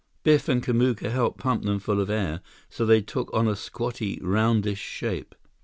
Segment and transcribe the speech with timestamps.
[0.23, 3.55] Biff and Kamuka helped pump them full of air, so that they took on a
[3.55, 5.35] squatty, roundish shape.